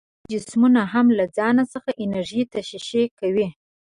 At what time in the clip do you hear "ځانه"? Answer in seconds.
1.37-1.63